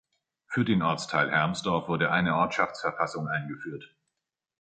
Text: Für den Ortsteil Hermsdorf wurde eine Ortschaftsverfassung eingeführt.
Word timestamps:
Für 0.47 0.65
den 0.65 0.81
Ortsteil 0.81 1.29
Hermsdorf 1.29 1.87
wurde 1.87 2.09
eine 2.09 2.33
Ortschaftsverfassung 2.35 3.27
eingeführt. 3.27 3.95